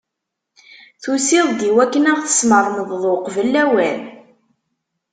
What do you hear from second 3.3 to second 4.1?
lawan?